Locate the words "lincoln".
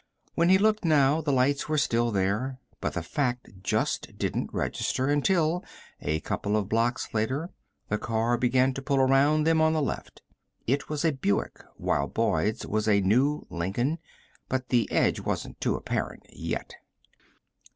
13.51-13.99